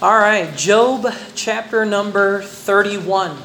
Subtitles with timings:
[0.00, 3.36] All right, Job chapter number 31.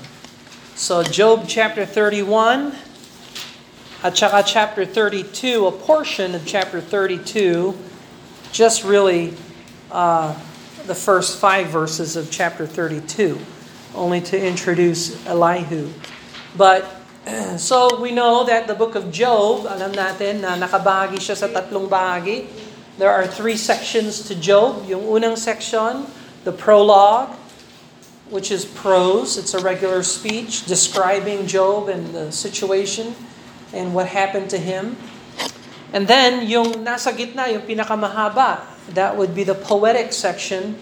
[0.79, 2.71] So Job chapter 31
[3.99, 7.75] at saka chapter 32, a portion of chapter 32,
[8.55, 9.35] just really
[9.91, 10.31] uh,
[10.87, 13.35] the first five verses of chapter 32,
[13.93, 15.91] only to introduce Elihu.
[16.55, 16.87] But
[17.59, 21.91] so we know that the book of Job, alam natin na nakabahagi siya sa tatlong
[21.91, 22.47] bahagi.
[22.95, 24.87] There are three sections to Job.
[24.87, 26.07] Yung unang section,
[26.45, 27.35] the prologue,
[28.29, 29.37] which is prose.
[29.37, 33.13] It's a regular speech describing Job and the situation
[33.73, 34.95] and what happened to him.
[35.91, 38.61] And then, yung nasa gitna, yung pinakamahaba,
[38.93, 40.77] that would be the poetic section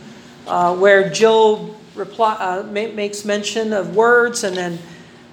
[0.48, 4.80] uh, where Job reply, uh, makes mention of words and then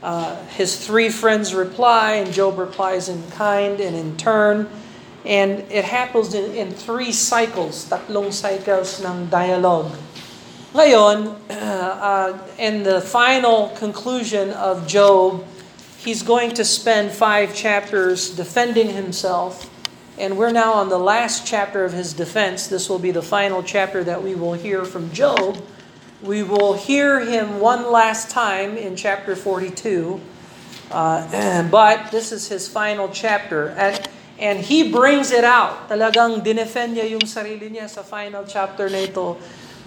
[0.03, 4.69] uh, his three friends reply and Job replies in kind and in turn.
[5.25, 9.93] And it happens in, in three cycles, tatlong cycles ng dialogue.
[10.71, 15.43] Ngayon, uh, in the final conclusion of Job,
[15.99, 19.67] he's going to spend five chapters defending himself.
[20.15, 22.69] And we're now on the last chapter of his defense.
[22.71, 25.59] This will be the final chapter that we will hear from Job.
[26.23, 30.21] We will hear him one last time in chapter 42.
[30.93, 33.75] Uh, but this is his final chapter.
[33.75, 34.07] And,
[34.39, 35.91] and he brings it out.
[35.91, 39.35] Talagang dinefend niya yung sarili niya sa final chapter na ito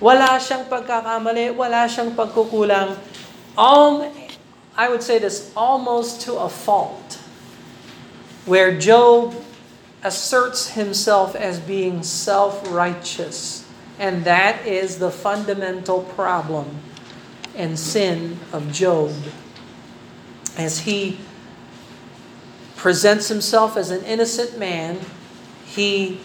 [0.04, 3.00] wala siyang pagkakamali, wala siyang pagkukulang.
[3.56, 4.04] Um,
[4.76, 7.23] I would say this, almost to a fault.
[8.44, 9.32] Where Job
[10.04, 13.64] asserts himself as being self-righteous.
[13.95, 16.84] And that is the fundamental problem
[17.56, 19.16] and sin of Job.
[20.58, 21.17] As he
[22.76, 25.00] presents himself as an innocent man,
[25.64, 26.20] he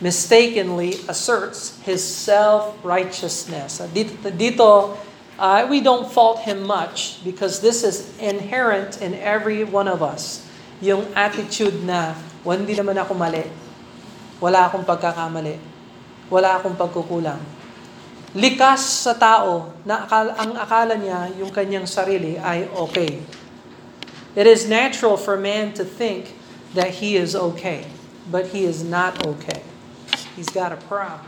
[0.00, 3.80] mistakenly asserts his self-righteousness.
[3.92, 4.70] Dito, dito
[5.38, 10.44] uh, we don't fault him much because this is inherent in every one of us.
[10.84, 12.12] Yung attitude na,
[12.44, 13.48] well, hindi naman ako mali.
[14.36, 15.56] Wala akong pagkakamali.
[16.28, 17.40] Wala akong pagkukulang.
[18.36, 23.24] Likas sa tao na akala, ang akala niya yung kanyang sarili ay okay.
[24.36, 26.36] It is natural for man to think
[26.76, 27.88] that he is okay,
[28.28, 29.64] but he is not okay.
[30.36, 31.26] He's got a problem.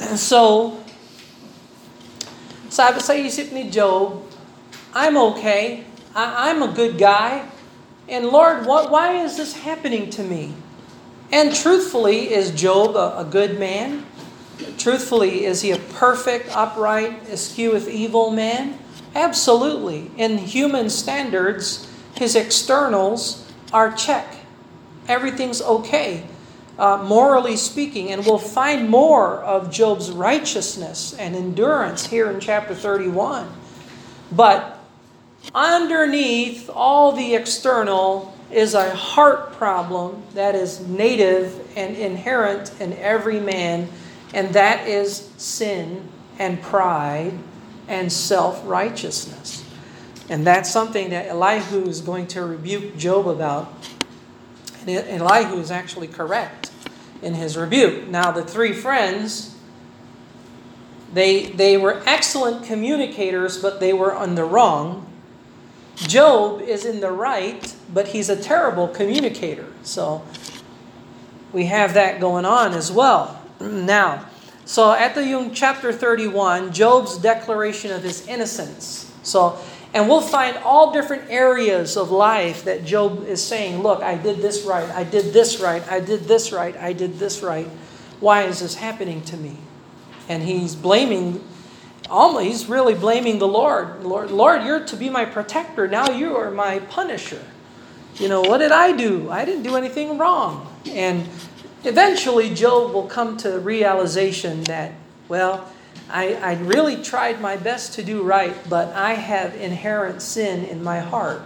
[0.00, 0.82] And so,
[2.68, 4.26] sabi sa isip ni Job,
[4.90, 5.86] I'm okay.
[6.10, 7.46] I, I'm a good guy.
[8.10, 10.58] And Lord, what, why is this happening to me?
[11.30, 14.02] And truthfully, is Job a, a good man?
[14.76, 18.74] Truthfully, is he a perfect, upright, escheweth evil man?
[19.14, 20.10] Absolutely.
[20.16, 24.36] In human standards, his externals are check.
[25.08, 26.24] Everything's okay,
[26.78, 28.12] uh, morally speaking.
[28.12, 33.48] And we'll find more of Job's righteousness and endurance here in chapter 31.
[34.30, 34.78] But
[35.54, 43.40] underneath all the external is a heart problem that is native and inherent in every
[43.40, 43.88] man,
[44.34, 47.38] and that is sin and pride
[47.90, 49.64] and self righteousness.
[50.30, 53.74] And that's something that Elihu is going to rebuke Job about.
[54.86, 56.70] And Elihu is actually correct
[57.20, 58.06] in his rebuke.
[58.06, 59.56] Now, the three friends,
[61.12, 65.06] they, they were excellent communicators, but they were on the wrong.
[65.96, 69.66] Job is in the right, but he's a terrible communicator.
[69.82, 70.24] So
[71.52, 73.36] we have that going on as well.
[73.60, 74.29] Now,
[74.70, 79.12] so at the yung chapter 31, Job's declaration of his innocence.
[79.24, 79.58] So,
[79.92, 84.36] and we'll find all different areas of life that Job is saying, look, I did
[84.36, 87.66] this right, I did this right, I did this right, I did this right.
[88.20, 89.56] Why is this happening to me?
[90.28, 91.42] And he's blaming,
[92.08, 94.04] almost, he's really blaming the Lord.
[94.04, 95.88] Lord, Lord, you're to be my protector.
[95.88, 97.42] Now you are my punisher.
[98.20, 99.32] You know, what did I do?
[99.32, 100.72] I didn't do anything wrong.
[100.86, 101.28] And
[101.84, 104.92] Eventually, Job will come to realization that,
[105.28, 105.66] well,
[106.10, 110.82] I, I really tried my best to do right, but I have inherent sin in
[110.82, 111.42] my heart,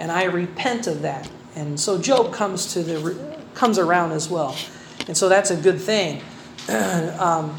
[0.00, 1.28] and I repent of that.
[1.54, 4.56] And so Job comes to the comes around as well,
[5.08, 6.22] and so that's a good thing.
[7.18, 7.56] um,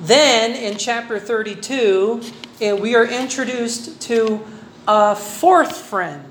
[0.00, 2.22] then in chapter 32,
[2.60, 4.44] eh, we are introduced to
[4.86, 6.24] a fourth friend.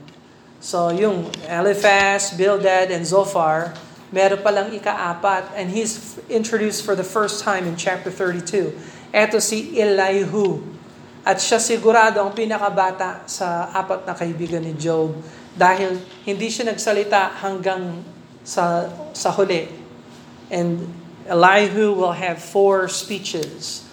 [0.60, 3.74] So yung Eliphaz, Bildad, and Zophar
[4.12, 8.71] meron palang ikaapat, and he's introduced for the first time in chapter 32.
[9.12, 10.63] Ito si Elihu.
[11.27, 15.12] At siya sigurado ang pinakabata sa apat na kaibigan ni Job
[15.57, 18.06] Dahil hindi siya nagsalita hanggang
[18.45, 19.65] sa, sa huli.
[20.54, 20.94] And
[21.25, 23.83] Elihu will have four speeches.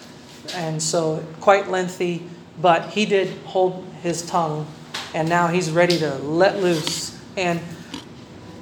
[0.53, 2.29] And so quite lengthy,
[2.61, 4.69] but he did hold his tongue.
[5.17, 7.17] And now he's ready to let loose.
[7.33, 7.59] And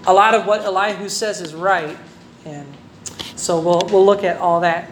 [0.05, 1.97] a lot of what Elihu says is right.
[2.45, 2.67] And
[3.35, 4.89] so we'll, we'll look at all that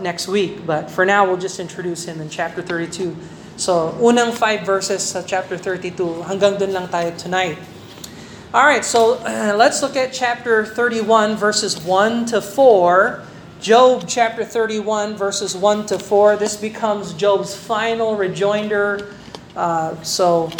[0.00, 0.66] next week.
[0.66, 3.16] But for now, we'll just introduce him in chapter 32.
[3.56, 6.24] So, unang five verses sa chapter 32.
[6.24, 7.58] Hanggang dun lang tayo tonight.
[8.52, 13.22] All right, so uh, let's look at chapter 31, verses 1 to 4.
[13.60, 16.36] Job chapter 31, verses 1 to 4.
[16.36, 19.14] This becomes Job's final rejoinder.
[19.54, 20.50] Uh, so,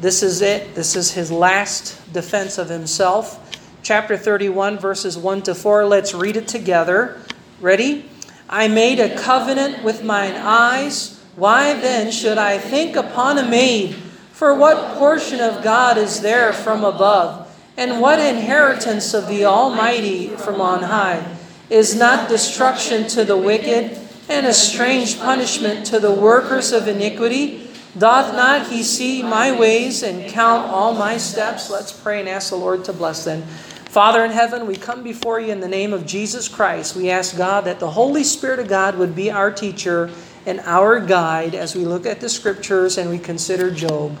[0.00, 0.74] this is it.
[0.74, 3.44] This is his last defense of himself.
[3.82, 5.86] Chapter 31, verses 1 to 4.
[5.86, 7.20] Let's read it together.
[7.60, 8.08] Ready?
[8.48, 11.20] I made a covenant with mine eyes.
[11.36, 13.94] Why then should I think upon a maid?
[14.32, 17.44] For what portion of God is there from above?
[17.76, 21.36] And what inheritance of the Almighty from on high?
[21.70, 23.98] Is not destruction to the wicked,
[24.28, 27.67] and a strange punishment to the workers of iniquity?
[27.96, 31.70] Doth not he see my ways and count all my steps?
[31.70, 33.42] Let's pray and ask the Lord to bless them.
[33.88, 36.94] Father in heaven, we come before you in the name of Jesus Christ.
[36.94, 40.10] We ask God that the Holy Spirit of God would be our teacher
[40.44, 44.18] and our guide as we look at the scriptures and we consider Job,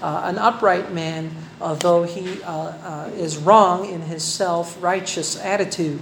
[0.00, 6.00] uh, an upright man, although he uh, uh, is wrong in his self righteous attitude.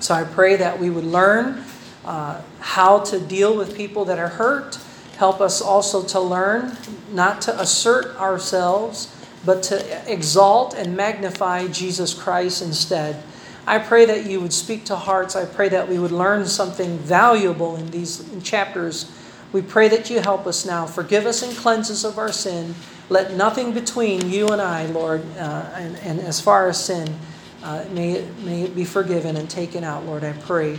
[0.00, 1.62] So I pray that we would learn
[2.06, 4.78] uh, how to deal with people that are hurt
[5.16, 6.76] Help us also to learn
[7.12, 9.14] not to assert ourselves,
[9.44, 13.22] but to exalt and magnify Jesus Christ instead.
[13.66, 15.34] I pray that you would speak to hearts.
[15.34, 19.10] I pray that we would learn something valuable in these chapters.
[19.52, 20.86] We pray that you help us now.
[20.86, 22.74] Forgive us and cleanse us of our sin.
[23.08, 27.16] Let nothing between you and I, Lord, uh, and, and, as far as sin,
[27.62, 30.78] uh, may, it, may it be forgiven and taken out, Lord, I pray.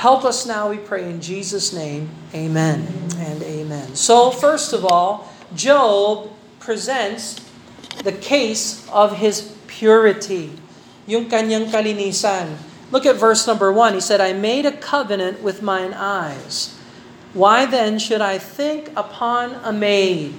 [0.00, 2.08] Help us now, we pray, in Jesus' name.
[2.32, 2.88] Amen
[3.20, 3.94] and amen.
[3.94, 7.36] So, first of all, Job presents
[8.02, 10.56] the case of his purity,
[11.04, 12.56] yung kanyang kalinisan.
[12.88, 13.92] Look at verse number one.
[13.92, 16.72] He said, I made a covenant with mine eyes.
[17.36, 20.32] Why then should I think upon a maid?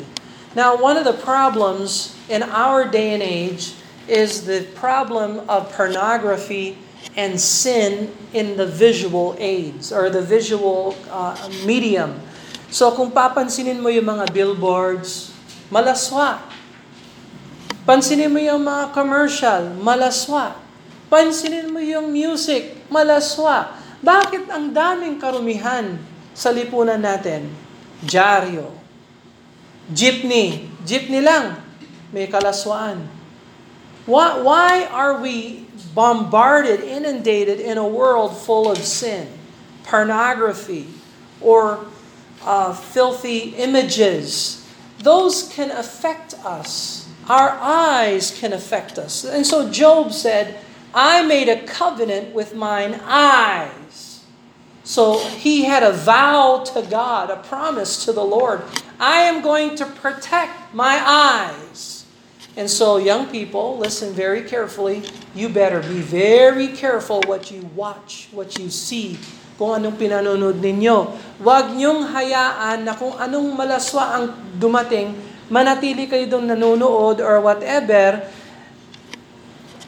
[0.57, 6.81] Now, one of the problems in our day and age is the problem of pornography
[7.15, 11.35] and sin in the visual aids or the visual uh,
[11.67, 12.15] medium.
[12.71, 15.35] So kung papansinin mo yung mga billboards,
[15.67, 16.39] malaswa.
[17.83, 20.55] Pansinin mo yung mga commercial, malaswa.
[21.11, 23.75] Pansinin mo yung music, malaswa.
[23.99, 25.99] Bakit ang daming karumihan
[26.31, 27.51] sa lipunan natin?
[28.01, 28.71] Dyaryo.
[29.91, 30.71] Jeepney.
[30.87, 31.59] Jeepney lang.
[32.15, 33.20] May kalaswaan.
[34.05, 39.27] Why, why are we bombarded, inundated in a world full of sin,
[39.83, 40.87] pornography,
[41.41, 41.85] or
[42.43, 44.67] uh, filthy images.
[44.99, 47.09] Those can affect us.
[47.27, 49.23] Our eyes can affect us.
[49.23, 50.59] And so Job said,
[50.93, 54.23] I made a covenant with mine eyes.
[54.83, 58.63] So he had a vow to God, a promise to the Lord.
[58.99, 62.00] I am going to protect my eyes.
[62.59, 65.07] And so, young people, listen very carefully.
[65.31, 69.15] You better be very careful what you watch, what you see,
[69.55, 71.15] kung anong pinanonood ninyo.
[71.39, 74.25] Huwag niyong hayaan na kung anong malaswa ang
[74.59, 75.15] dumating,
[75.47, 78.27] manatili kayo doon nanonood or whatever.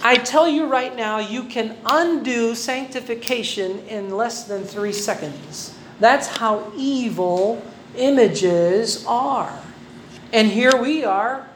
[0.04, 5.76] I tell you right now, you can undo sanctification in less than three seconds.
[6.00, 7.64] That's how evil
[7.96, 9.52] images are.
[10.36, 11.48] And here we are,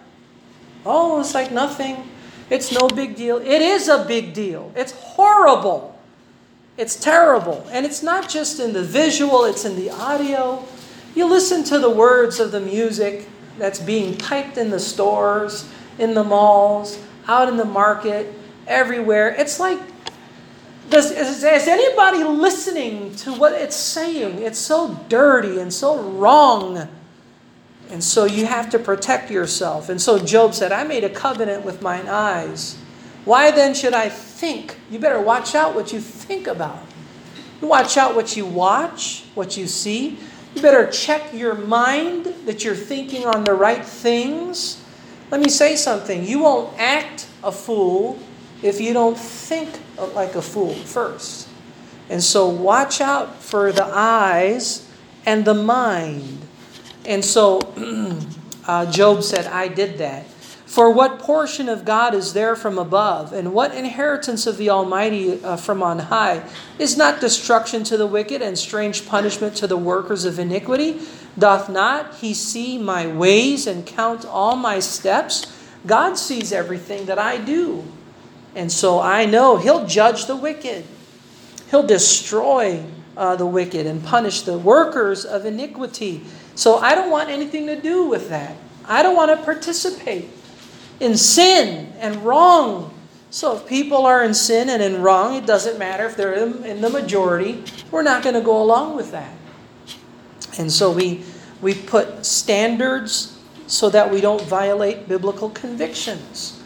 [0.87, 2.09] Oh, it's like nothing.
[2.49, 3.37] It's no big deal.
[3.37, 4.71] It is a big deal.
[4.75, 5.99] It's horrible.
[6.77, 7.67] It's terrible.
[7.71, 10.63] And it's not just in the visual, it's in the audio.
[11.15, 13.27] You listen to the words of the music
[13.57, 18.33] that's being piped in the stores, in the malls, out in the market,
[18.67, 19.35] everywhere.
[19.37, 19.79] It's like,
[20.89, 24.41] does, is, is anybody listening to what it's saying?
[24.41, 26.87] It's so dirty and so wrong.
[27.89, 29.89] And so you have to protect yourself.
[29.89, 32.77] And so Job said, I made a covenant with mine eyes.
[33.23, 34.77] Why then should I think?
[34.89, 36.83] You better watch out what you think about.
[37.61, 40.17] You watch out what you watch, what you see.
[40.53, 44.83] You better check your mind that you're thinking on the right things.
[45.31, 46.25] Let me say something.
[46.25, 48.19] You won't act a fool
[48.61, 49.69] if you don't think
[50.13, 51.47] like a fool first.
[52.09, 54.89] And so watch out for the eyes
[55.25, 56.46] and the mind.
[57.07, 57.61] And so
[58.67, 60.27] uh, Job said, I did that.
[60.67, 65.41] For what portion of God is there from above, and what inheritance of the Almighty
[65.41, 66.43] uh, from on high?
[66.77, 70.99] Is not destruction to the wicked and strange punishment to the workers of iniquity?
[71.39, 75.47] Doth not he see my ways and count all my steps?
[75.85, 77.85] God sees everything that I do.
[78.53, 80.83] And so I know he'll judge the wicked.
[81.71, 82.83] He'll destroy
[83.15, 86.25] uh, the wicked and punish the workers of iniquity.
[86.57, 88.57] So I don't want anything to do with that.
[88.89, 90.25] I don't want to participate
[90.97, 92.89] in sin and wrong.
[93.29, 96.81] So if people are in sin and in wrong, it doesn't matter if they're in
[96.81, 97.61] the majority.
[97.93, 99.37] We're not going to go along with that.
[100.57, 101.21] And so we
[101.61, 103.37] we put standards
[103.69, 106.57] so that we don't violate biblical convictions.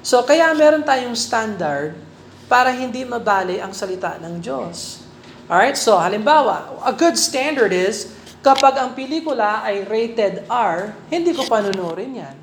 [0.00, 2.00] So kaya meron tayong standard
[2.48, 5.04] para hindi mabali ang salita ng Diyos.
[5.52, 8.08] Alright, so halimbawa, a good standard is
[8.44, 12.36] kapag ang pelikula ay rated R, hindi ko panunurin yan.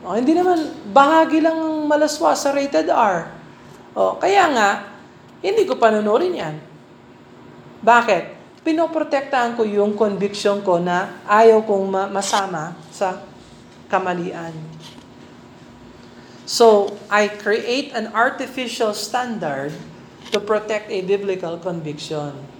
[0.00, 3.28] Oh, hindi naman, bahagi lang malaswa sa rated R.
[3.92, 4.70] Oh, kaya nga,
[5.44, 6.56] hindi ko panunorin yan.
[7.84, 8.40] Bakit?
[8.64, 13.20] Pinoprotektahan ko yung conviction ko na ayaw kong ma- masama sa
[13.92, 14.56] kamalian.
[16.48, 19.76] So, I create an artificial standard
[20.32, 22.59] to protect a biblical conviction.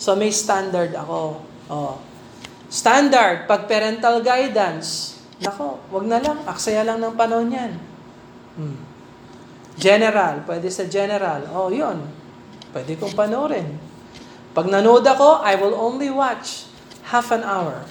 [0.00, 1.44] So, may standard ako.
[1.68, 2.00] Oh.
[2.72, 6.44] Standard, pag parental guidance, Nako, wag na lang.
[6.44, 7.72] Aksaya lang ng panahon yan.
[8.60, 8.76] Hmm.
[9.80, 11.48] General, pwede sa general.
[11.56, 12.04] Oh, yun.
[12.76, 13.80] Pwede kong panoorin.
[14.52, 16.68] Pag nanood ako, I will only watch
[17.08, 17.88] half an hour,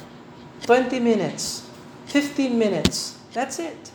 [0.70, 1.66] 20 minutes,
[2.14, 3.18] 15 minutes.
[3.34, 3.90] That's it.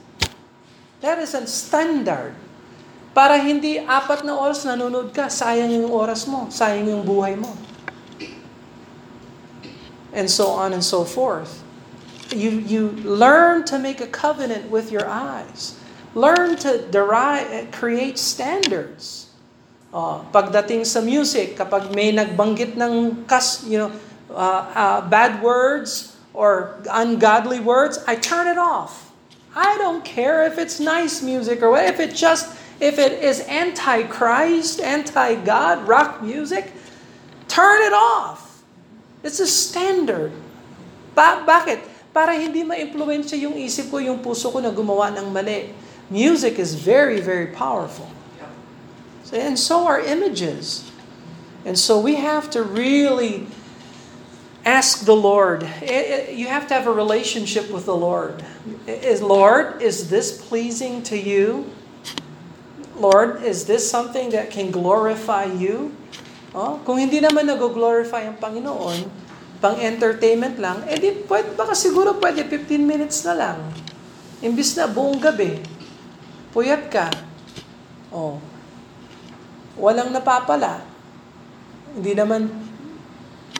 [0.98, 2.34] That is a standard.
[3.14, 7.54] Para hindi apat na oras nanonood ka, sayang yung oras mo, sayang yung buhay mo.
[10.14, 11.64] And so on and so forth.
[12.34, 15.78] you, you learn to make a covenant with your eyes.
[16.14, 19.30] Learn to derive, create standards.
[19.94, 23.90] Uh, pagdating sa music, kapag may nagbanggit ng kas, you know,
[24.30, 29.14] uh, uh, bad words or ungodly words, I turn it off.
[29.54, 33.38] I don't care if it's nice music or what, if it just if it is
[33.46, 36.74] anti-Christ, anti-God rock music,
[37.46, 38.43] turn it off.
[39.24, 40.30] It's a standard.
[41.16, 41.94] Ba- bakit?
[42.14, 45.74] para hindi ma-influensya yung isip ko, yung puso ko na gumawa ng mali.
[46.06, 48.06] Music is very, very powerful.
[49.26, 50.86] So, and so are images.
[51.66, 53.50] And so we have to really
[54.62, 55.66] ask the Lord.
[56.30, 58.46] You have to have a relationship with the Lord.
[58.86, 61.66] Is Lord, is this pleasing to you?
[62.94, 65.96] Lord, is this something that can glorify you?
[66.54, 69.26] Oh, kung hindi naman nag-glorify ang Panginoon,
[69.58, 73.58] pang entertainment lang, eh di, pwede, baka siguro pwede 15 minutes na lang.
[74.38, 75.58] Imbis na buong gabi,
[76.54, 77.10] puyat ka.
[78.14, 78.38] Oh.
[79.74, 80.86] Walang napapala.
[81.98, 82.46] Hindi naman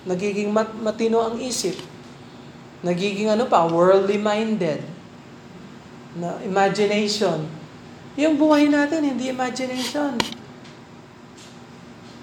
[0.06, 1.74] nagiging mat- matino ang isip.
[2.86, 4.86] Nagiging ano pa, worldly minded.
[6.14, 7.42] Na imagination.
[8.14, 10.14] Yung buhay natin, hindi imagination.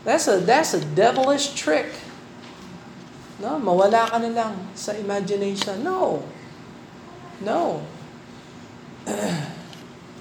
[0.04, 1.94] That's a that's a devilish trick.
[3.42, 5.82] No, mawala ka na lang sa imagination.
[5.82, 6.26] No.
[7.42, 7.82] No.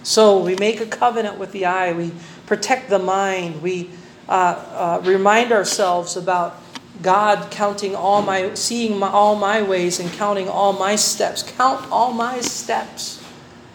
[0.02, 1.92] so we make a covenant with the eye.
[1.92, 2.12] We
[2.48, 3.60] protect the mind.
[3.60, 3.92] We
[4.28, 6.56] uh, uh, remind ourselves about
[7.00, 11.42] God counting all my, seeing my, all my ways and counting all my steps.
[11.42, 13.20] Count all my steps.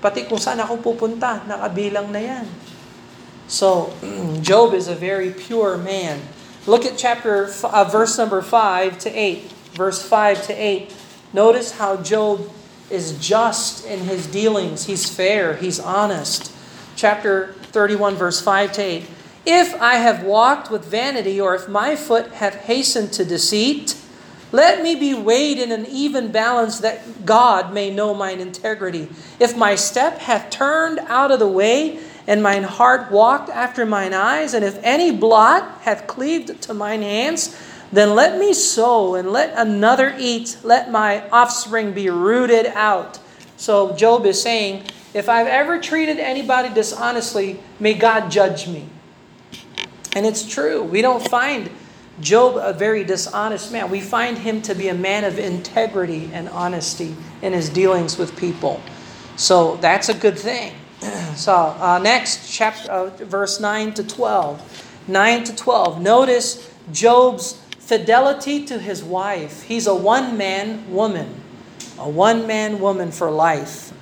[0.01, 2.45] Pati kung saan ako pupunta, nakabilang na yan.
[3.47, 3.93] So,
[4.41, 6.21] Job is a very pure man.
[6.67, 9.51] Look at chapter uh, verse number 5 to 8.
[9.73, 10.95] Verse 5 to 8.
[11.33, 12.49] Notice how Job
[12.89, 14.85] is just in his dealings.
[14.85, 16.51] He's fair, he's honest.
[16.95, 19.05] Chapter 31 verse 5 to 8.
[19.45, 23.95] If I have walked with vanity or if my foot hath hastened to deceit,
[24.51, 29.09] let me be weighed in an even balance that God may know mine integrity.
[29.39, 34.13] If my step hath turned out of the way, and mine heart walked after mine
[34.13, 37.55] eyes, and if any blot hath cleaved to mine hands,
[37.91, 43.19] then let me sow, and let another eat, let my offspring be rooted out.
[43.57, 48.89] So Job is saying, if I've ever treated anybody dishonestly, may God judge me.
[50.13, 50.83] And it's true.
[50.83, 51.69] We don't find
[52.19, 53.89] Job a very dishonest man.
[53.89, 58.35] We find him to be a man of integrity and honesty in his dealings with
[58.37, 58.81] people.
[59.35, 60.73] So that's a good thing.
[61.35, 65.03] So uh, next, chapter, uh, verse 9 to 12.
[65.07, 66.01] 9 to 12.
[66.01, 69.63] Notice Job's fidelity to his wife.
[69.63, 71.41] He's a one man woman,
[71.99, 73.93] a one man woman for life.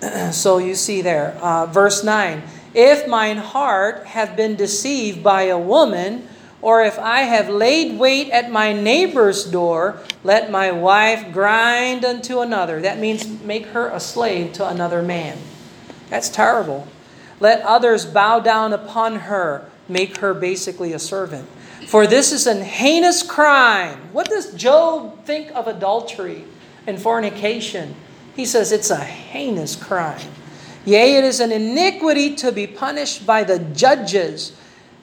[0.32, 2.42] so you see there, uh, verse 9
[2.74, 6.26] If mine heart have been deceived by a woman,
[6.60, 12.40] or if I have laid wait at my neighbor's door, let my wife grind unto
[12.40, 12.80] another.
[12.80, 15.38] That means make her a slave to another man.
[16.10, 16.88] That's terrible.
[17.40, 21.48] Let others bow down upon her, make her basically a servant.
[21.86, 24.12] For this is an heinous crime.
[24.12, 26.44] What does Job think of adultery
[26.86, 27.94] and fornication?
[28.34, 30.20] He says it's a heinous crime.
[30.84, 34.52] Yea, it is an iniquity to be punished by the judges.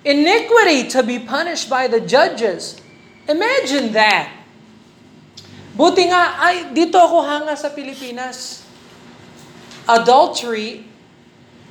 [0.04, 2.82] Iniquity to be punished by the judges.
[3.28, 4.32] Imagine that.
[5.76, 8.64] Buti nga, ay, dito ako hanga sa Pilipinas.
[9.90, 10.88] Adultery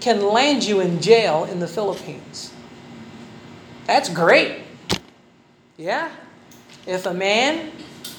[0.05, 2.53] can land you in jail in the Philippines.
[3.87, 4.61] That's great.
[5.79, 6.13] Yeah.
[6.87, 7.73] If a man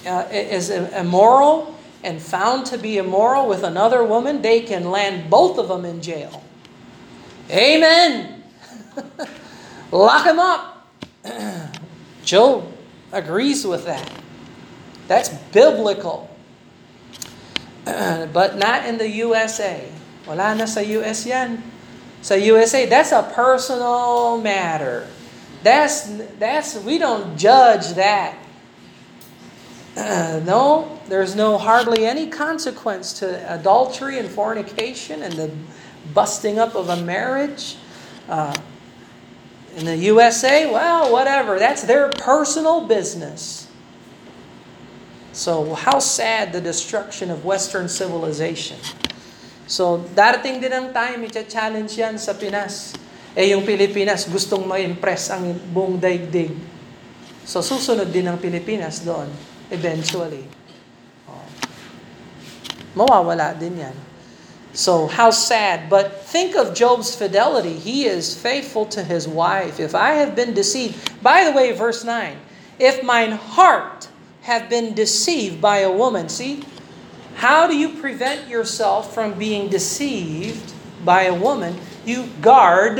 [0.03, 5.59] uh, is immoral and found to be immoral with another woman, they can land both
[5.59, 6.41] of them in jail.
[7.51, 8.41] Amen.
[9.91, 10.89] Lock him up.
[12.25, 12.65] Job
[13.11, 14.11] agrees with that.
[15.07, 16.35] That's biblical.
[17.85, 19.87] but not in the USA.
[20.25, 21.74] Wala na sa US yan.
[22.25, 25.07] Sa USA, that's a personal matter.
[25.61, 28.35] That's that's we don't judge that.
[29.95, 35.51] Uh, no, there's no hardly any consequence to adultery and fornication and the
[36.15, 37.75] busting up of a marriage.
[38.27, 38.55] Uh,
[39.75, 41.59] in the USA, well, whatever.
[41.59, 43.67] That's their personal business.
[45.31, 48.79] So, how sad the destruction of Western civilization.
[49.65, 52.93] So, darating din ang time, i-challenge yan sa Pinas.
[53.35, 56.55] Eh yung Pilipinas gustong ma-impress ang buong daigdig.
[57.43, 59.27] So susunod din ang Pilipinas doon
[59.67, 60.47] eventually.
[61.27, 61.43] Oh.
[62.95, 63.95] Mawawala din yan.
[64.71, 65.91] So how sad.
[65.91, 67.75] But think of Job's fidelity.
[67.75, 69.83] He is faithful to his wife.
[69.83, 72.39] If I have been deceived, by the way, verse 9,
[72.79, 74.07] if mine heart
[74.47, 76.63] have been deceived by a woman, see,
[77.35, 81.77] how do you prevent yourself from being deceived by a woman?
[82.05, 82.99] You guard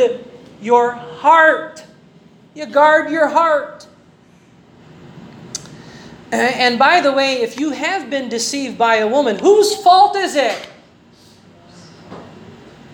[0.62, 1.84] your heart.
[2.54, 3.88] You guard your heart.
[6.32, 10.36] And by the way, if you have been deceived by a woman, whose fault is
[10.36, 10.68] it?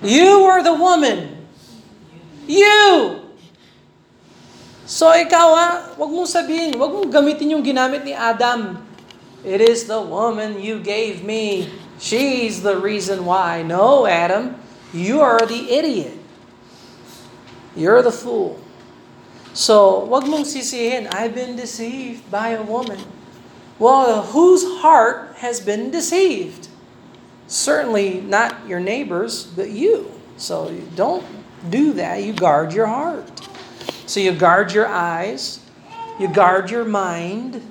[0.04, 1.47] You or the woman?
[2.45, 3.21] You!
[4.86, 8.75] So ikaw ha, wag mong sabihin, wag mong gamitin yung ginamit ni Adam.
[9.43, 11.71] It is the woman you gave me.
[11.99, 13.63] She's the reason why.
[13.63, 14.56] No, Adam,
[14.93, 16.17] you are the idiot.
[17.75, 18.60] You're the fool.
[19.54, 22.99] So, wag mong sisihin, I've been deceived by a woman.
[23.80, 26.69] Well, whose heart has been deceived?
[27.47, 30.12] Certainly not your neighbors, but you.
[30.38, 31.25] So don't
[31.69, 32.23] do that.
[32.23, 33.27] You guard your heart.
[34.06, 35.60] So you guard your eyes,
[36.19, 37.62] you guard your mind,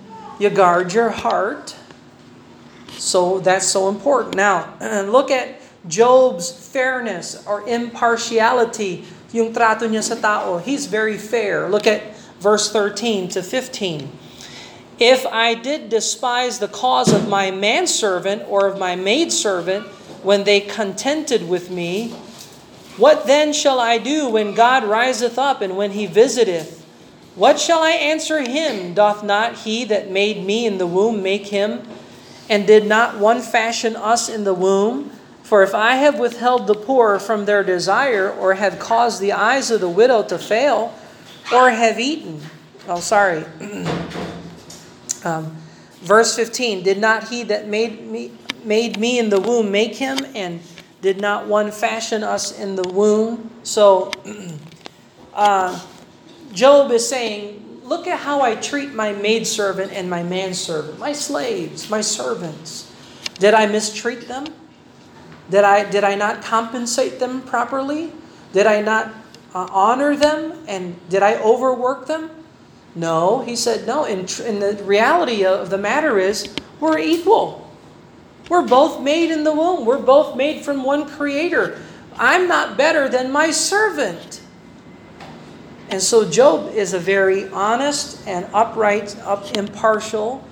[0.40, 1.76] you guard your heart.
[2.98, 4.34] So that's so important.
[4.34, 4.74] Now,
[5.06, 11.70] look at Job's fairness or impartiality yung trato niya sa tao, he's very fair.
[11.70, 14.10] Look at verse 13 to 15.
[14.98, 19.86] If I did despise the cause of my manservant or of my maidservant
[20.26, 22.10] when they contented with me,
[22.98, 26.79] what then shall I do when God riseth up and when he visiteth?
[27.40, 28.92] What shall I answer him?
[28.92, 31.80] Doth not he that made me in the womb make him?
[32.50, 35.10] And did not one fashion us in the womb?
[35.42, 39.70] For if I have withheld the poor from their desire, or have caused the eyes
[39.70, 40.94] of the widow to fail,
[41.50, 42.42] or have eaten,
[42.86, 43.46] oh, sorry.
[45.24, 45.56] um,
[46.02, 48.32] verse 15 Did not he that made me,
[48.64, 50.60] made me in the womb make him, and
[51.00, 53.50] did not one fashion us in the womb?
[53.62, 54.12] So,
[55.32, 55.80] uh,
[56.52, 61.90] Job is saying, Look at how I treat my maidservant and my manservant, my slaves,
[61.90, 62.92] my servants.
[63.40, 64.46] Did I mistreat them?
[65.50, 68.12] Did I, did I not compensate them properly?
[68.52, 69.12] Did I not
[69.54, 70.52] uh, honor them?
[70.68, 72.30] And did I overwork them?
[72.94, 74.04] No, he said, no.
[74.04, 77.68] In, in the reality of the matter is, we're equal.
[78.48, 79.84] We're both made in the womb.
[79.84, 81.80] We're both made from one creator.
[82.16, 84.39] I'm not better than my servant.
[85.90, 90.42] And so Job is a very honest and upright, up, impartial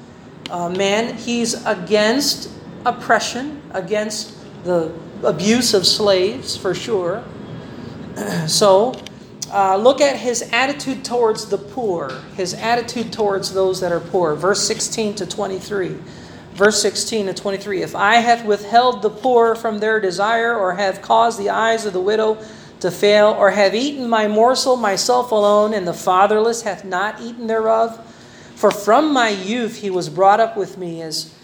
[0.51, 1.17] uh, man.
[1.17, 2.51] He's against
[2.85, 7.23] oppression, against the abuse of slaves, for sure.
[8.49, 9.01] so,
[9.53, 14.35] uh, look at his attitude towards the poor, his attitude towards those that are poor.
[14.35, 15.97] Verse 16 to 23.
[16.55, 17.83] verse 16 to 23.
[17.83, 21.93] If I have withheld the poor from their desire, or have caused the eyes of
[21.93, 22.39] the widow
[22.81, 27.47] to fail, or have eaten my morsel myself alone, and the fatherless hath not eaten
[27.47, 27.99] thereof,
[28.55, 31.35] for from my youth he was brought up with me as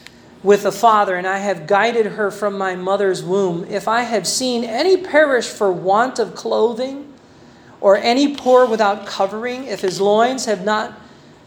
[0.43, 3.65] with a father, and I have guided her from my mother's womb.
[3.71, 7.15] If I have seen any perish for want of clothing,
[7.81, 10.99] or any poor without covering, if his loins have not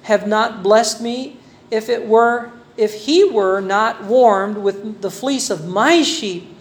[0.04, 1.38] have not blessed me,
[1.72, 6.56] if it were if he were not warmed with the fleece of my sheep,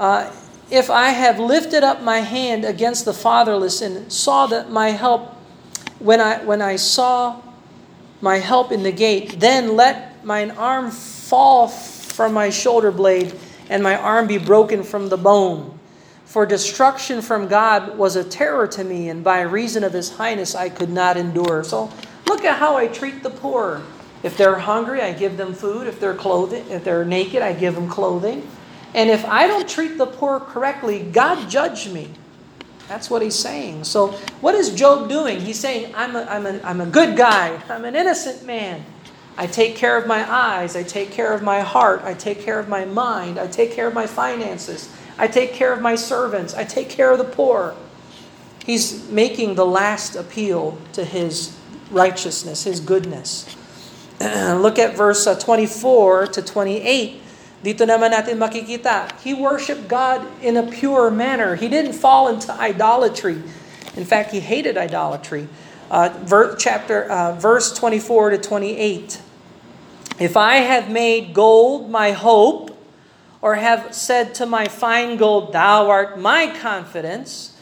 [0.00, 0.30] uh,
[0.72, 5.34] if I have lifted up my hand against the fatherless and saw that my help,
[5.98, 7.42] when I when I saw
[8.22, 13.82] my help in the gate, then let mine arm fall from my shoulder blade, and
[13.82, 15.78] my arm be broken from the bone.
[16.24, 20.54] For destruction from God was a terror to me, and by reason of His highness
[20.54, 21.64] I could not endure.
[21.64, 21.90] So
[22.26, 23.82] look at how I treat the poor.
[24.22, 25.86] If they're hungry, I give them food.
[25.86, 28.48] If they're clothing, if they're naked, I give them clothing.
[28.94, 32.10] And if I don't treat the poor correctly, God judge me.
[32.88, 33.84] That's what he's saying.
[33.84, 34.08] So
[34.40, 35.40] what is Job doing?
[35.40, 37.58] He's saying, I'm a, I'm a, I'm a good guy.
[37.70, 38.84] I'm an innocent man.
[39.36, 40.76] I take care of my eyes.
[40.76, 42.02] I take care of my heart.
[42.04, 43.38] I take care of my mind.
[43.38, 44.94] I take care of my finances.
[45.16, 46.54] I take care of my servants.
[46.54, 47.74] I take care of the poor.
[48.66, 51.56] He's making the last appeal to his
[51.90, 53.56] righteousness, his goodness.
[54.20, 57.21] Look at verse uh, 24 to 28.
[57.62, 61.54] Dito naman natin makikita, he worshiped God in a pure manner.
[61.54, 63.38] He didn't fall into idolatry.
[63.94, 65.46] In fact, he hated idolatry.
[65.86, 69.22] Uh, ver- chapter uh, verse 24 to 28.
[70.18, 72.72] If I have made gold my hope,
[73.42, 77.58] or have said to my fine gold, Thou art my confidence,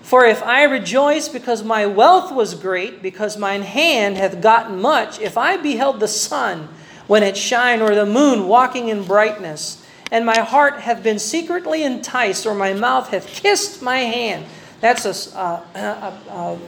[0.00, 5.20] for if I rejoice because my wealth was great, because mine hand hath gotten much,
[5.20, 6.68] if I beheld the sun
[7.06, 11.82] when it shine, or the moon walking in brightness, and my heart have been secretly
[11.82, 14.46] enticed, or my mouth hath kissed my hand.
[14.80, 16.58] That's a, a, a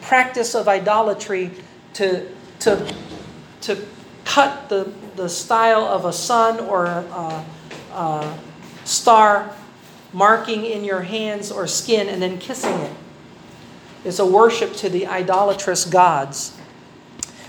[0.00, 1.50] practice of idolatry
[1.94, 2.28] to,
[2.60, 2.94] to,
[3.62, 3.84] to
[4.24, 7.44] cut the, the style of a sun or a,
[7.92, 8.38] a
[8.84, 9.54] star
[10.12, 12.92] marking in your hands or skin and then kissing it.
[14.04, 16.58] It's a worship to the idolatrous gods.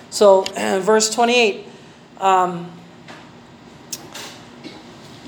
[0.09, 1.67] So, verse 28.
[2.23, 2.71] Um,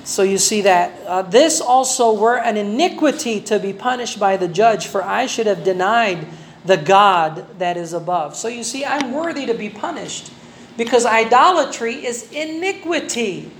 [0.05, 0.97] so you see that.
[1.05, 5.45] Uh, this also were an iniquity to be punished by the judge, for I should
[5.45, 6.25] have denied
[6.63, 8.37] the God that is above.
[8.37, 10.31] So you see, I'm worthy to be punished
[10.77, 13.51] because idolatry is iniquity.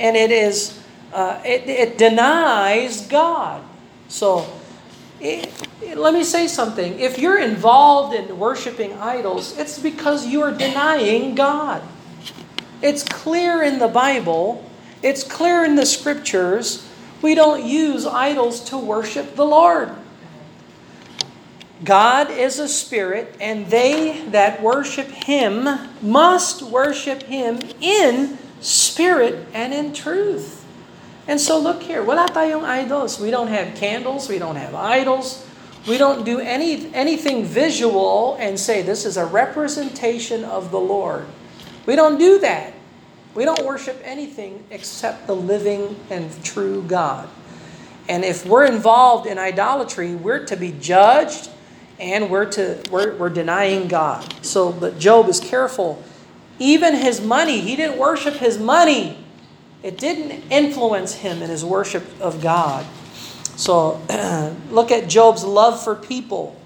[0.00, 3.62] And it is uh, it, it denies God.
[4.08, 4.50] So,
[5.20, 5.48] it,
[5.80, 6.98] it, let me say something.
[6.98, 11.82] If you're involved in worshiping idols, it's because you are denying God.
[12.82, 14.64] It's clear in the Bible,
[15.02, 16.86] it's clear in the scriptures.
[17.22, 19.90] We don't use idols to worship the Lord.
[21.84, 25.66] God is a spirit, and they that worship Him
[26.02, 30.64] must worship Him in spirit and in truth.
[31.26, 33.20] And so look here, wala tayong idols.
[33.20, 35.46] We don't have candles, we don't have idols.
[35.88, 41.24] We don't do any anything visual and say this is a representation of the Lord.
[41.86, 42.74] We don't do that.
[43.34, 47.28] We don't worship anything except the living and true God.
[48.08, 51.48] And if we're involved in idolatry, we're to be judged
[51.98, 54.44] and we're to we're, we're denying God.
[54.44, 56.02] So but Job is careful.
[56.58, 59.24] Even his money, he didn't worship his money.
[59.82, 62.84] It didn't influence him in his worship of God.
[63.56, 64.00] So,
[64.70, 66.56] look at Job's love for people.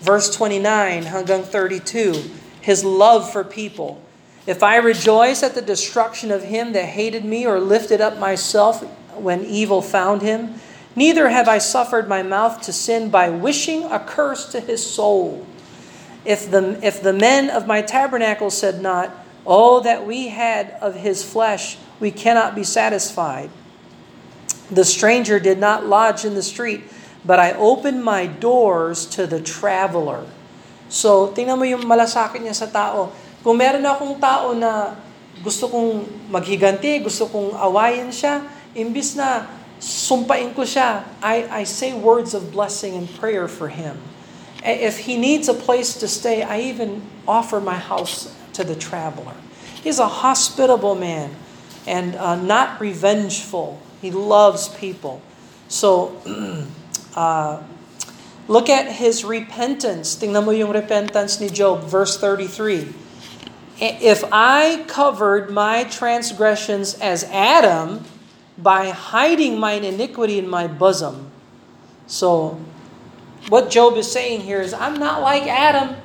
[0.00, 2.22] Verse 29 hanggang 32.
[2.60, 4.02] His love for people.
[4.46, 8.82] If I rejoice at the destruction of him that hated me or lifted up myself
[9.18, 10.54] when evil found him,
[10.94, 15.44] neither have I suffered my mouth to sin by wishing a curse to his soul.
[16.24, 19.10] If the, if the men of my tabernacle said not,
[19.46, 23.48] Oh, that we had of his flesh, we cannot be satisfied.
[24.70, 26.82] The stranger did not lodge in the street,
[27.24, 30.26] but I opened my doors to the traveler.
[30.90, 33.14] So, tingnan mo yung malasakit niya sa tao.
[33.46, 34.98] Kung meron akong tao na
[35.38, 36.02] gusto kong
[36.34, 38.42] maghiganti, gusto kong awayin siya,
[38.74, 39.46] imbis na
[39.78, 44.02] sumpain ko siya, I, I say words of blessing and prayer for him.
[44.66, 49.38] If he needs a place to stay, I even offer my house to the traveler.
[49.78, 51.30] He's a hospitable man
[51.86, 53.78] and uh, not revengeful.
[54.02, 55.22] He loves people.
[55.70, 56.18] So,
[57.14, 57.62] uh,
[58.50, 60.18] look at his repentance.
[60.18, 63.05] Tingnan mo yung repentance ni Job, verse 33.
[63.80, 68.00] If I covered my transgressions as Adam
[68.56, 71.28] by hiding mine iniquity in my bosom.
[72.08, 72.56] So,
[73.52, 76.00] what Job is saying here is, I'm not like Adam.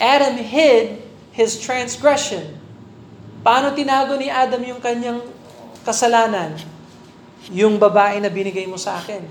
[0.00, 2.56] Adam hid his transgression.
[3.44, 5.20] Paano tinago ni Adam yung kanyang
[5.84, 6.56] kasalanan?
[7.52, 9.26] Yung babae na binigay mo sa akin.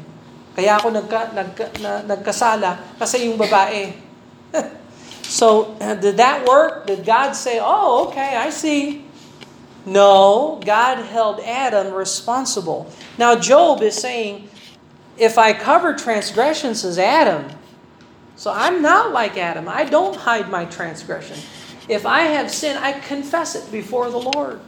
[0.51, 3.95] Kaya ako nagka, nagka, na, nagkasala kasi yung babae.
[5.31, 6.87] so, did that work?
[6.87, 9.05] Did God say, oh, okay, I see.
[9.85, 12.91] No, God held Adam responsible.
[13.17, 14.49] Now, Job is saying,
[15.17, 17.49] if I cover transgressions as Adam,
[18.35, 19.69] so I'm not like Adam.
[19.69, 21.37] I don't hide my transgression.
[21.87, 24.59] If I have sin, I confess it before the Lord.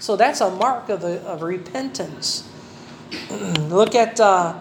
[0.00, 2.50] So that's a mark of, a, of repentance.
[3.30, 4.58] Look at uh,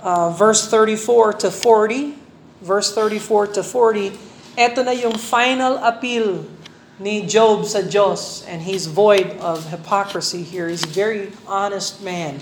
[0.00, 2.16] uh, verse 34 to 40.
[2.62, 4.18] Verse 34 to 40.
[4.56, 6.48] Ito na yung final appeal
[6.96, 8.40] ni Job sa Diyos.
[8.48, 10.68] And he's void of hypocrisy here.
[10.72, 12.40] He's a very honest man.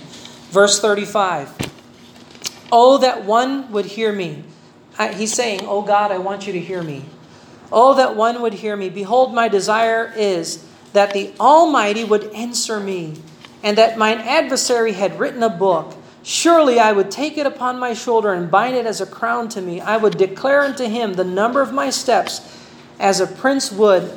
[0.49, 1.51] Verse 35.
[2.71, 4.47] Oh, that one would hear me.
[5.19, 7.03] He's saying, Oh God, I want you to hear me.
[7.71, 8.87] Oh, that one would hear me.
[8.87, 13.19] Behold, my desire is that the Almighty would answer me,
[13.63, 15.91] and that mine adversary had written a book.
[16.27, 19.61] Surely I would take it upon my shoulder and bind it as a crown to
[19.61, 19.79] me.
[19.79, 22.41] I would declare unto him the number of my steps,
[22.99, 24.11] as a prince would.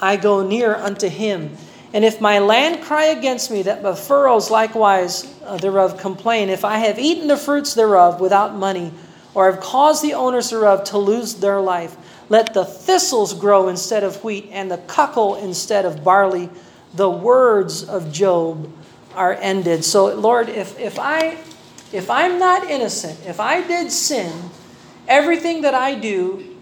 [0.00, 1.56] I go near unto him.
[1.92, 6.64] And if my land cry against me, that the furrows likewise uh, thereof complain, if
[6.64, 8.92] I have eaten the fruits thereof without money,
[9.34, 11.96] or have caused the owners thereof to lose their life,
[12.28, 16.50] let the thistles grow instead of wheat, and the cockle instead of barley.
[16.94, 18.72] The words of Job
[19.14, 19.84] are ended.
[19.84, 21.38] So, Lord, if, if I
[21.92, 24.32] if I'm not innocent, if I did sin,
[25.06, 26.56] everything that I do,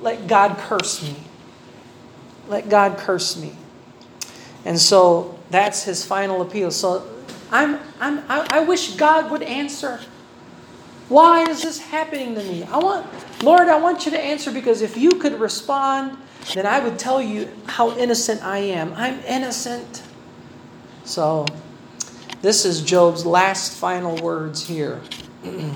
[0.00, 1.14] let God curse me.
[2.48, 3.54] Let God curse me.
[4.64, 6.70] And so that's his final appeal.
[6.72, 7.08] So
[7.52, 10.00] I'm, I'm, I, I wish God would answer.
[11.08, 12.64] Why is this happening to me?
[12.64, 13.06] I want,
[13.42, 16.18] Lord, I want you to answer because if you could respond,
[16.54, 18.92] then I would tell you how innocent I am.
[18.94, 20.02] I'm innocent.
[21.04, 21.46] So,
[22.44, 25.00] this is Job's last final words here.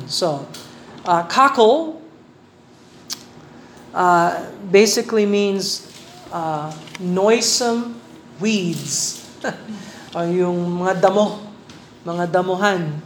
[0.06, 0.46] so,
[1.06, 2.02] uh, cockle
[3.94, 5.88] uh, basically means
[6.30, 6.68] uh,
[7.00, 7.98] noisome
[8.38, 9.24] weeds.
[10.14, 11.40] o yung mga damo,
[12.04, 13.00] mga damuhan.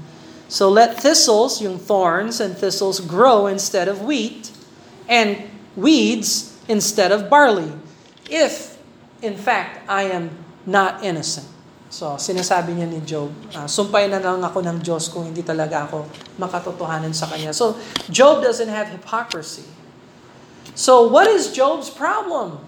[0.51, 4.51] So let thistles, yung thorns and thistles, grow instead of wheat,
[5.07, 5.39] and
[5.79, 7.71] weeds instead of barley,
[8.27, 8.75] if,
[9.23, 10.35] in fact, I am
[10.67, 11.52] not innocent.
[11.93, 15.85] So, sinasabi niya ni Job, uh, sumpay na lang ako ng Diyos kung hindi talaga
[15.85, 16.09] ako
[16.41, 17.53] makatotohanan sa Kanya.
[17.53, 17.77] So,
[18.09, 19.69] Job doesn't have hypocrisy.
[20.73, 22.65] So, what is Job's problem?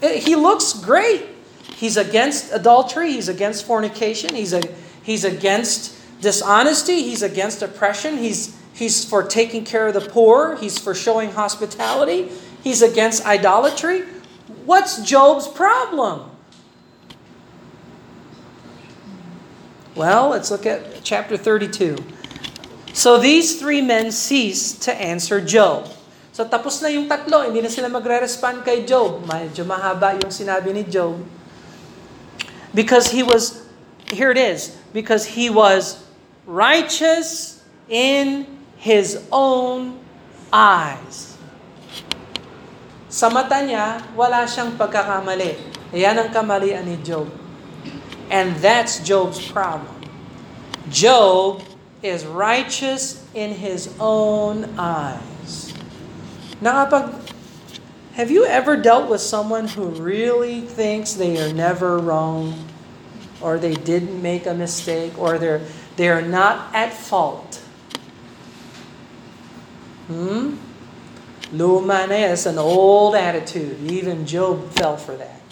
[0.00, 1.28] Eh, he looks great.
[1.76, 4.64] He's against adultery, he's against fornication, he's, a,
[5.04, 5.92] he's against
[6.24, 11.36] dishonesty, he's against oppression, he's, he's for taking care of the poor, he's for showing
[11.36, 12.32] hospitality,
[12.64, 14.08] he's against idolatry.
[14.64, 16.29] What's Job's problem?
[19.98, 21.98] Well, let's look at chapter 32.
[22.94, 25.90] So these three men ceased to answer Job.
[26.30, 29.26] So tapos na yung tatlo, hindi na sila magre-respond kay Job.
[29.26, 31.18] Medyo mahaba yung sinabi ni Job.
[32.70, 33.66] Because he was,
[34.14, 36.06] here it is, because he was
[36.46, 37.58] righteous
[37.90, 38.46] in
[38.78, 39.98] his own
[40.54, 41.34] eyes.
[43.10, 45.58] Sa mata niya, wala siyang pagkakamali.
[45.98, 47.39] Yan ang kamalian ni Job.
[48.30, 49.94] And that's Job's problem.
[50.88, 51.62] Job
[52.02, 55.74] is righteous in his own eyes.
[56.62, 57.32] Nakapag,
[58.12, 62.66] have you ever dealt with someone who really thinks they are never wrong,
[63.40, 65.62] or they didn't make a mistake, or they're
[66.00, 67.56] they are not at fault.
[70.06, 70.56] Hmm?
[71.52, 73.78] Luma na an old attitude.
[73.90, 75.42] Even Job fell for that.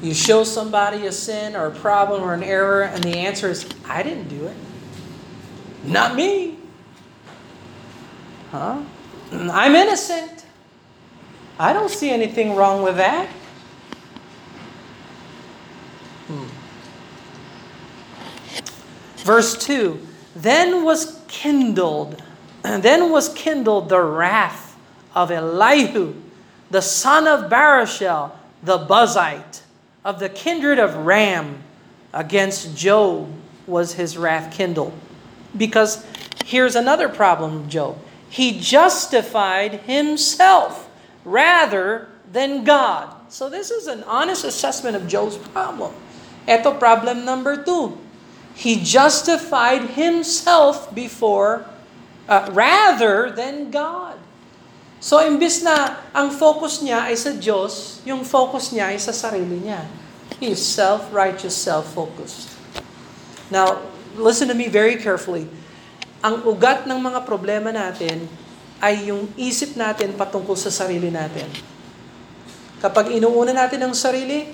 [0.00, 3.68] You show somebody a sin or a problem or an error, and the answer is,
[3.88, 4.56] I didn't do it.
[5.84, 6.58] Not me.
[8.50, 8.82] Huh?
[9.32, 10.46] I'm innocent.
[11.58, 13.28] I don't see anything wrong with that.
[16.28, 16.46] Hmm.
[19.24, 20.00] Verse 2
[20.36, 22.22] Then was kindled,
[22.62, 24.78] then was kindled the wrath
[25.14, 26.14] of Elihu,
[26.70, 28.30] the son of Barachel,
[28.62, 29.62] the Buzite,
[30.08, 31.62] of the kindred of Ram,
[32.14, 33.28] against Job
[33.66, 34.94] was his wrath kindled.
[35.54, 36.02] Because
[36.46, 37.98] here's another problem, Job.
[38.30, 40.88] he justified himself
[41.26, 43.14] rather than God.
[43.28, 45.92] So this is an honest assessment of Job's problem.
[46.48, 47.98] Ito problem number two.
[48.54, 51.68] He justified himself before,
[52.26, 54.16] uh, rather than God.
[54.98, 59.62] So imbis na ang focus niya ay sa Diyos, yung focus niya ay sa sarili
[59.62, 59.86] niya.
[60.42, 62.50] He is self-righteous, self-focused.
[63.50, 63.78] Now,
[64.18, 65.46] listen to me very carefully.
[66.18, 68.26] Ang ugat ng mga problema natin
[68.82, 71.46] ay yung isip natin patungkol sa sarili natin.
[72.78, 74.50] Kapag inuuna natin ang sarili,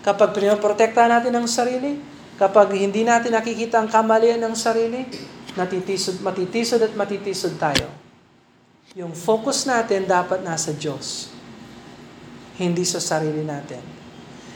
[0.00, 2.00] kapag pinoprotekta natin ang sarili,
[2.36, 5.08] kapag hindi natin nakikita ang kamalian ng sarili,
[5.56, 8.05] natitisod, matitisod at matitisod tayo.
[8.96, 11.28] Yung focus natin dapat nasa Diyos,
[12.56, 13.84] hindi sa sarili natin.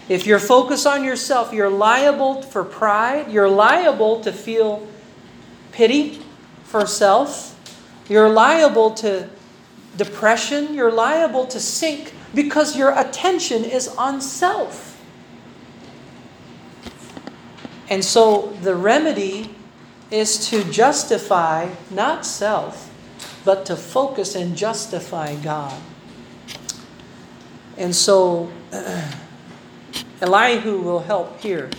[0.09, 4.89] If you're focused on yourself, you're liable for pride, you're liable to feel
[5.77, 6.25] pity
[6.65, 7.53] for self,
[8.09, 9.29] you're liable to
[10.01, 14.97] depression, you're liable to sink because your attention is on self.
[17.93, 19.53] And so the remedy
[20.09, 22.90] is to justify not self,
[23.45, 25.77] but to focus and justify God.
[27.81, 28.53] And so
[30.21, 31.71] Elihu will help here.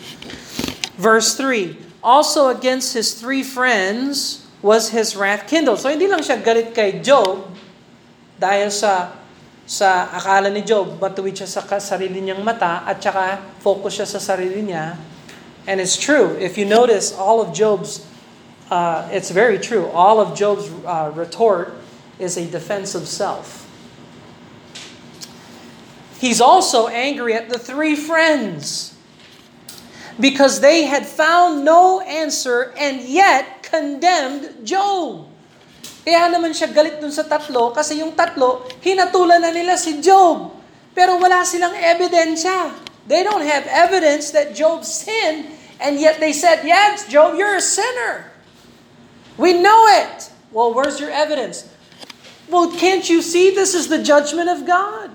[0.97, 5.79] Verse 3 Also against his three friends was his wrath kindled.
[5.81, 7.49] So hindi lang siya galit kay Job
[8.41, 9.13] dahil sa
[9.71, 14.19] sa akala ni Job, matuwid siya sa sarili niyang mata at saka focus siya sa
[14.19, 14.97] sarili niya.
[15.69, 16.35] And it's true.
[16.41, 18.01] If you notice, all of Job's,
[18.71, 19.91] uh, it's very true.
[19.91, 21.75] All of Job's uh, retort
[22.17, 23.67] is a defense of self.
[26.17, 28.95] He's also angry at the three friends
[30.19, 35.27] because they had found no answer and yet condemned Job.
[36.05, 40.55] Kaya naman siya galit dun sa tatlo kasi yung tatlo, hinatulan na nila si Job.
[40.95, 42.71] Pero wala silang ebidensya.
[43.09, 47.63] They don't have evidence that Job sinned and yet they said, yes, Job, you're a
[47.63, 48.30] sinner.
[49.41, 50.31] We know it.
[50.51, 51.67] Well, where's your evidence?
[52.47, 55.09] Well, can't you see this is the judgment of God?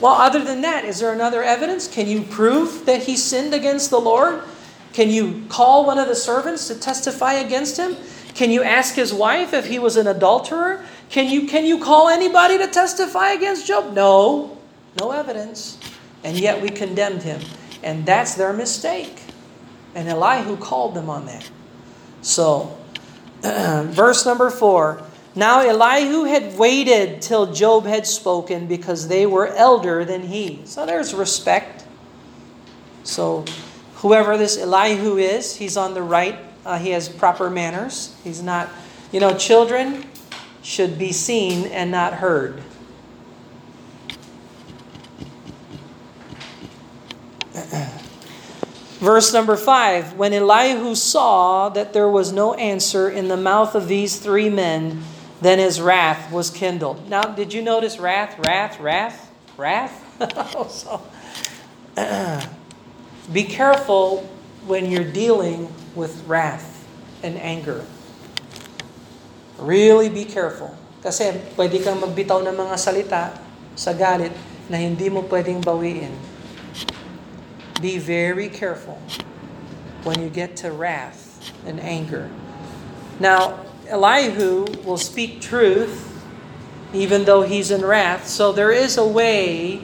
[0.00, 1.88] Well, other than that, is there another evidence?
[1.88, 4.42] Can you prove that he sinned against the Lord?
[4.92, 7.96] Can you call one of the servants to testify against him?
[8.34, 10.84] Can you ask his wife if he was an adulterer?
[11.08, 13.94] Can you, can you call anybody to testify against Job?
[13.94, 14.58] No,
[15.00, 15.78] no evidence.
[16.22, 17.40] And yet we condemned him.
[17.82, 19.22] And that's their mistake.
[19.94, 21.50] And Elihu called them on that.
[22.22, 22.76] So,
[23.42, 25.02] verse number four.
[25.34, 30.60] Now Elihu had waited till Job had spoken because they were elder than he.
[30.64, 31.84] So there's respect.
[33.04, 33.44] So,
[33.96, 38.14] whoever this Elihu is, he's on the right uh, he has proper manners.
[38.22, 38.68] He's not,
[39.10, 40.04] you know, children
[40.62, 42.62] should be seen and not heard.
[49.02, 53.90] Verse number five When Elihu saw that there was no answer in the mouth of
[53.90, 55.02] these three men,
[55.42, 57.10] then his wrath was kindled.
[57.10, 59.26] Now, did you notice wrath, wrath, wrath,
[59.58, 59.98] wrath?
[60.70, 61.02] so,
[63.34, 64.22] be careful
[64.70, 66.86] when you're dealing with wrath
[67.26, 67.82] and anger.
[69.58, 70.78] Really be careful.
[71.02, 73.34] Kasi pwede kang magbitaw ng mga salita
[73.74, 74.30] sa galit
[74.70, 76.31] na hindi mo pwedeng bawiin.
[77.82, 79.02] Be very careful
[80.06, 82.30] when you get to wrath and anger.
[83.18, 86.08] Now, Elihu will speak truth
[86.94, 88.28] even though he's in wrath.
[88.28, 89.82] So there is a way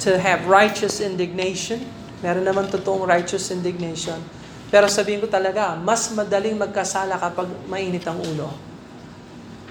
[0.00, 1.86] to have righteous indignation.
[2.22, 4.18] Meron naman totoong righteous indignation.
[4.68, 8.52] Pero sabihin ko talaga, mas madaling magkasala kapag mainit ang ulo.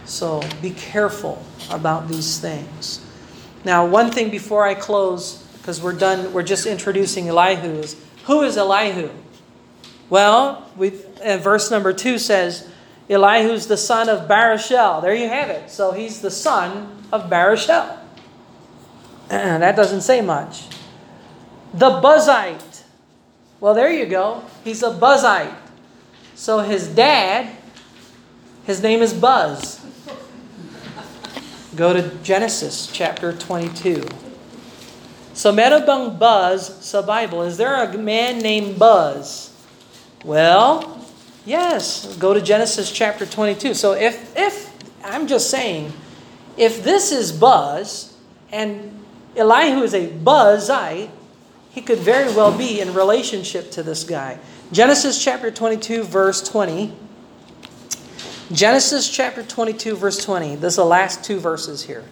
[0.07, 3.03] So, be careful about these things.
[3.67, 7.79] Now, one thing before I close, because we're done, we're just introducing Elihu.
[7.79, 9.09] Is, who is Elihu?
[10.09, 12.69] Well, we uh, verse number two says,
[13.09, 15.01] Elihu's the son of Barachel.
[15.01, 15.69] There you have it.
[15.69, 17.99] So he's the son of Barachel.
[19.27, 20.67] that doesn't say much.
[21.73, 22.83] The Buzite.
[23.59, 24.45] Well, there you go.
[24.63, 25.53] He's a Buzite.
[26.33, 27.53] So his dad,
[28.63, 29.85] his name is Buzz.
[31.75, 34.26] Go to Genesis chapter 22.
[35.37, 37.43] So meron bang Buzz sa Bible?
[37.43, 39.53] Is there a man named Buzz?
[40.25, 40.97] Well,
[41.45, 42.17] yes.
[42.17, 43.75] Go to Genesis chapter 22.
[43.75, 44.73] So if if
[45.05, 45.93] I'm just saying,
[46.57, 48.17] if this is Buzz
[48.51, 48.89] and
[49.35, 51.11] Elihu is a Buzite,
[51.69, 54.39] he could very well be in relationship to this guy.
[54.71, 56.91] Genesis chapter 22, verse 20.
[58.51, 60.55] Genesis chapter 22, verse 20.
[60.55, 62.03] This is the last two verses here.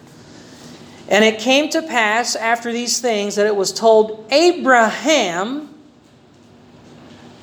[1.08, 5.72] And it came to pass after these things that it was told Abraham,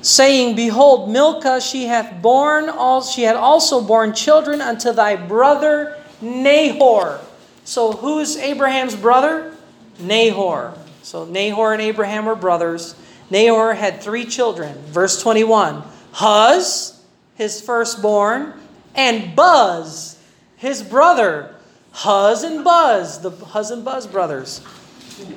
[0.01, 5.97] saying, Behold, Milcah, she hath born all she had also borne children unto thy brother
[6.21, 7.21] Nahor.
[7.63, 9.55] So who's Abraham's brother?
[9.99, 10.73] Nahor.
[11.01, 12.95] So Nahor and Abraham were brothers.
[13.29, 14.77] Nahor had three children.
[14.87, 17.01] Verse 21 Huz,
[17.35, 18.53] his firstborn,
[18.93, 20.19] and Buzz,
[20.57, 21.52] his brother.
[21.93, 24.61] Huz and Buzz, the Huz and Buzz brothers.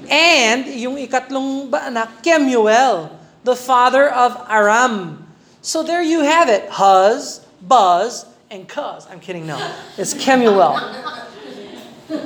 [0.08, 3.12] And yung ikatlong anak, Kemuel,
[3.44, 5.28] the father of Aram.
[5.60, 6.64] So there you have it.
[6.72, 9.06] Huz, Buzz, and Cuz.
[9.10, 9.60] I'm kidding, no.
[9.98, 10.80] It's Kemuel.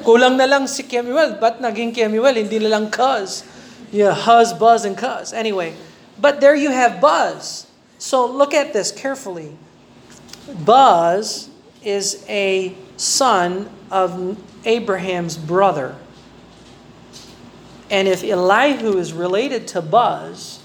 [0.07, 1.41] Kulang na lang si Kemuel.
[1.43, 2.39] Ba't naging Kemuel?
[2.39, 3.43] Hindi na lang Cuz.
[3.91, 5.35] Yeah, Huz, Buzz, and Cuz.
[5.35, 5.75] Anyway,
[6.23, 7.67] but there you have Buzz.
[7.99, 9.59] So look at this carefully.
[10.63, 11.51] Buzz
[11.83, 15.97] is a son of Abraham's brother.
[17.89, 20.63] And if Elihu is related to Buzz,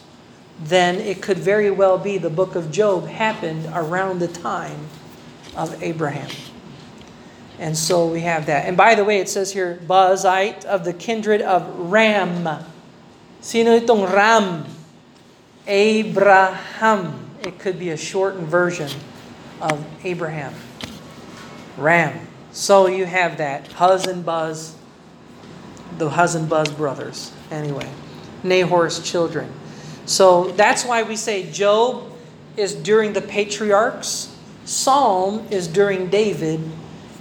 [0.59, 4.87] then it could very well be the book of Job happened around the time
[5.55, 6.29] of Abraham.
[7.57, 8.65] And so we have that.
[8.65, 12.65] And by the way, it says here, Buzite of the kindred of Ram.
[13.39, 14.65] Sino itong Ram?
[15.67, 17.29] Abraham.
[17.43, 18.91] It could be a shortened version
[19.61, 20.53] of Abraham.
[21.77, 22.27] Ram.
[22.51, 23.67] So you have that.
[23.73, 24.75] Huz and Buzz,
[25.97, 27.31] the Huz and Buzz brothers.
[27.51, 27.89] Anyway,
[28.43, 29.51] Nahor's children.
[30.05, 32.11] So that's why we say Job
[32.55, 36.61] is during the patriarchs, Psalm is during David,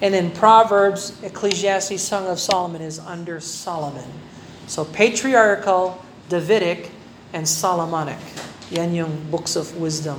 [0.01, 4.09] and in Proverbs, Ecclesiastes, Song of Solomon is under Solomon.
[4.67, 6.91] So patriarchal, Davidic,
[7.33, 8.19] and Solomonic.
[8.71, 10.19] Yan yung books of wisdom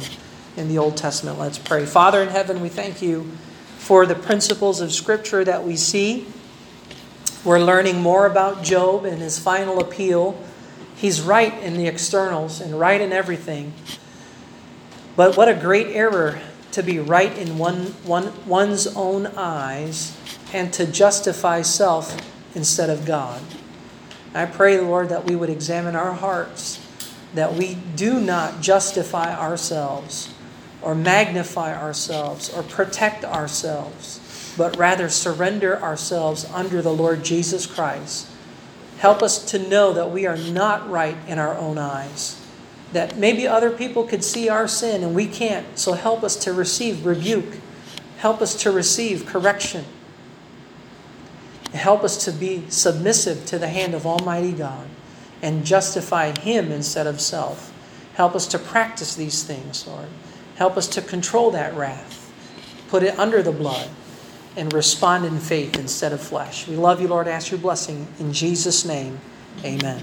[0.58, 1.40] in the Old Testament.
[1.40, 1.86] Let's pray.
[1.86, 3.32] Father in heaven, we thank you
[3.86, 6.26] for the principles of Scripture that we see.
[7.44, 10.44] We're learning more about Job and his final appeal.
[10.96, 13.74] He's right in the externals and right in everything.
[15.16, 20.18] But what a great error to be right in one, one, one's own eyes
[20.52, 22.18] and to justify self
[22.56, 23.40] instead of God.
[24.34, 26.84] I pray, Lord, that we would examine our hearts,
[27.36, 30.35] that we do not justify ourselves
[30.86, 38.28] or magnify ourselves or protect ourselves, but rather surrender ourselves under the Lord Jesus Christ.
[39.00, 42.40] Help us to know that we are not right in our own eyes,
[42.94, 45.78] that maybe other people could see our sin and we can't.
[45.78, 47.58] So help us to receive rebuke,
[48.20, 49.86] help us to receive correction.
[51.74, 54.88] Help us to be submissive to the hand of Almighty God
[55.42, 57.74] and justify Him instead of self.
[58.14, 60.08] Help us to practice these things, Lord.
[60.56, 62.32] Help us to control that wrath,
[62.88, 63.90] put it under the blood,
[64.56, 66.68] and respond in faith instead of flesh.
[66.68, 67.28] We love you, Lord.
[67.28, 69.20] Ask your blessing in Jesus' name.
[69.64, 70.02] Amen.